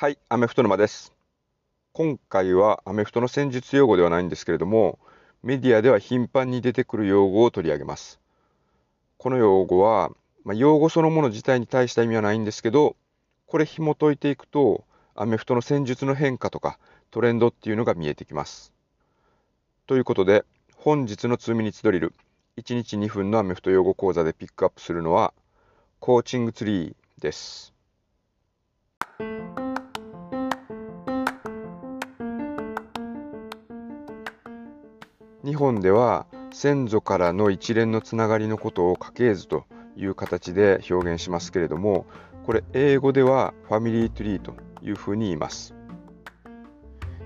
[0.00, 1.12] はい、アメフト沼です。
[1.92, 5.00] 今回はアメフトの戦術用語ではないんですけれども、
[5.42, 8.20] メディアでは頻繁に出てくる用語を取り上げます。
[9.16, 10.12] この用語は、
[10.44, 12.94] まあ、用語そのもの自体に対した意味はないんですけど、
[13.48, 14.84] これ紐解いていくと、
[15.16, 16.78] アメフトの戦術の変化とか
[17.10, 18.72] トレンドっていうのが見えてきます。
[19.88, 20.44] ということで、
[20.76, 22.14] 本日の2ミニッツドリル、
[22.56, 25.34] 1日2分のアメフト用語講座でピックアップするのは、
[25.98, 27.76] コーチングツリーです。
[35.48, 39.64] 日本では先祖からの一連のつながりのことを家系図と
[39.96, 42.04] いう形で表現しますけれども
[42.44, 44.52] これ英語ではファミリートリーと
[44.82, 45.74] いうふうに言います。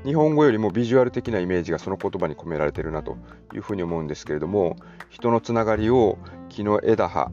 [0.04, 3.16] 日本語よりもビジュアル的なイメージがその言葉に込められてるなと
[3.54, 4.76] いうふうに思うんですけれども
[5.10, 6.16] 人のつながりを
[6.48, 7.32] 木の枝葉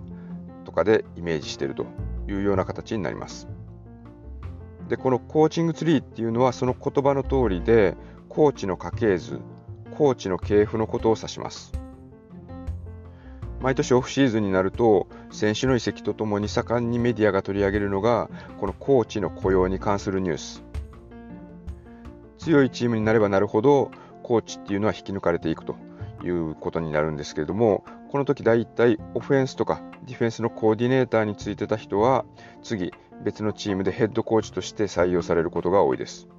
[0.66, 1.86] とかでイメージしていると
[2.28, 3.48] いうような形になります。
[4.88, 7.96] でこのコーチングツリーっていうのはその言葉の通りで
[8.28, 9.40] コーチの家系図
[10.00, 11.74] コーチの系譜のことを指します。
[13.60, 18.30] 毎年オフシーズンになると選手の移籍とともに盛んにメディアが取り上げるのが
[18.62, 20.64] このコーチの雇用に関するニュース
[22.38, 23.92] 強いチームになればなるほど
[24.24, 25.76] コーチっていうのは引き抜かれていくと
[26.24, 32.24] いうことになるんですけれどもこの時大体オフェンスとかディフェンスのコーディネーターについてた人は
[32.64, 32.94] 次
[33.26, 36.30] 別のチームでヘッドコーチとして採用されることが多いです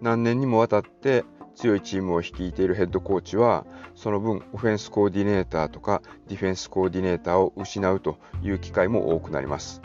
[0.00, 1.24] 何年にもわたって
[1.60, 9.82] 強いチームを率いているヘッドコーチはその分オフェンスコーディネーターとかディフェンスコーディネーターを失うという機会も多くなります。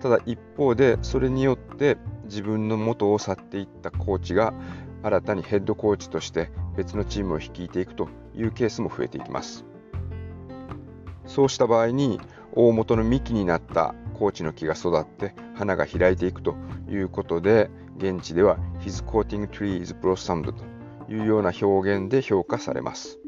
[0.00, 4.54] ただ一方でそれによって自分の元を去っていったコーチが
[5.02, 9.66] 新たにヘッドコーチとして別のチームを率いていくというケースも増えていきます。
[11.26, 12.18] そうした場合に
[12.54, 16.56] 大元の幹になったコーチの木が育って花が開いていくと
[16.88, 20.69] いうことで現地では His coating trees blossomed と
[21.10, 23.18] いうような表現で評価されます。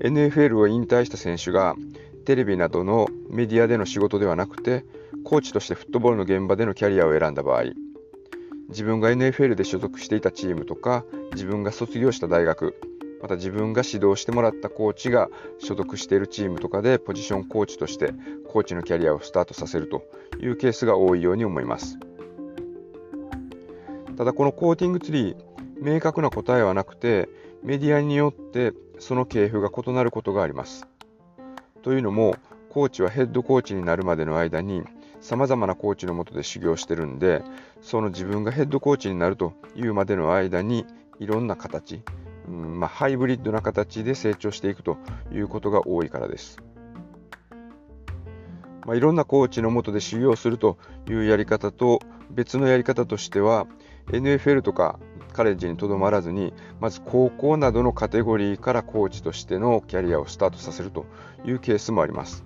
[0.00, 1.76] NFL を引退した選手が
[2.24, 4.84] テレビなどのメディアでの仕事ではなくて
[5.24, 7.64] コーチとしてフットボールの現場でのキャリアを選んだ場合
[8.68, 12.74] 自分が NFL で所属していたチームとか自分が卒業した大学
[13.22, 15.28] また自分が指導してもらったコーチが
[15.58, 18.12] 所属しているチームとかでポジションコーチとして
[18.48, 20.02] コーチのキャリアをスタートさせると
[20.40, 21.98] いうケースが多いように思います。
[24.18, 27.28] ただこのコーティングツリー明確な答えはなくて
[27.62, 30.86] メディアによってその系譜が異なることがあります。
[31.82, 32.36] というのも
[32.70, 34.82] コーチはヘッドコーチになるまでの間に
[35.20, 37.42] さまざまなコーチのもとで修行してるんで
[37.82, 40.86] その自分がヘッドコーチになるというまでの間に
[41.20, 42.02] いろんな形、
[42.48, 44.98] うんまあ、ハイブリッドな形で成長していくと
[45.32, 46.58] いうことが多いからです。
[48.84, 53.66] まあ、いろんなコーチのもとで修行するというやり方と別のやり方としては
[54.08, 54.98] NFL とか
[55.34, 61.04] カレッジにとどまらずにまず高校などのカテゴリーからコーチとしてのキャリアをスタートさせると
[61.44, 62.44] いうケースもあります。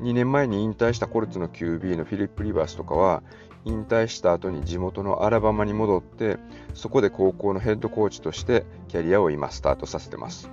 [0.00, 3.22] 2年前に引退したコルツの QB のフィリップ・リバースとかは
[3.64, 6.36] 引退した後に地元のアラバマに戻って
[6.74, 10.50] そこで高校のヘッドコーチとしてキャリアを今スタートさせてます。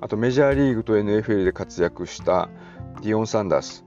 [0.00, 2.48] あとメジャーリーグと NFL で活躍した
[3.02, 3.85] ディオン・サンダース。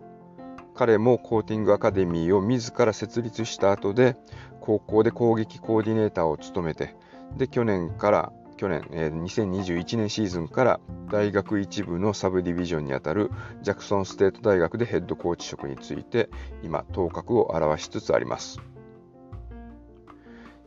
[0.80, 4.16] 彼もコーティングアカデミーを自ら設立した後で
[4.62, 6.96] 高校で攻撃コーディネーターを務めて
[7.36, 10.80] で去年から去年、えー、2021年シーズンから
[11.12, 13.30] 大学一部のサブディビジョンにあたる
[13.62, 16.30] ジャクソンステート大学でヘッドコーチ職について
[16.64, 18.62] 今頭角を現しつつあります。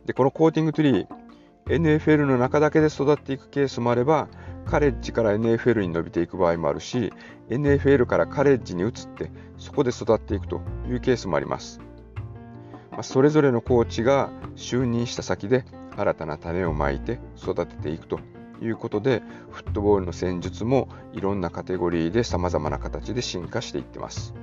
[0.05, 1.07] でこのコーティングトリー
[1.65, 4.27] NFL の中だけで育っていくケースもあれば
[4.65, 7.11] カレッジから NFL に伸びていく場合もあるし
[7.49, 11.79] NFL からカレッジに移ってそこで育っていくというケースもあります、
[12.91, 15.65] まあ、それぞれのコーチが就任した先で
[15.95, 18.19] 新たな種をまいて育てていくと
[18.61, 24.33] いうことでフットボールの戦術もいろんなカテゴリーでさまざまな形で進化していってます。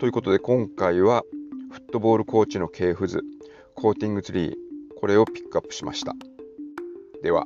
[0.00, 1.22] ということで今回は
[1.70, 3.20] フットボールコーチの系譜図
[3.74, 4.54] コーティングツリー
[5.00, 6.14] これをピックアップしました。
[7.22, 7.44] では。